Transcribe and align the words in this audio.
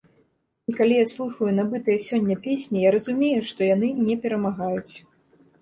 І 0.71 0.73
калі 0.77 0.95
я 0.99 1.07
слухаю 1.15 1.49
набытыя 1.59 1.99
сёння 2.07 2.37
песні, 2.45 2.77
я 2.87 2.95
разумею, 2.97 3.39
што 3.51 3.61
яны 3.75 3.87
не 4.07 4.15
перамагаюць. 4.25 4.93